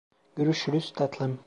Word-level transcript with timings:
Görüşürüz 0.35 0.91
tatlım. 0.95 1.39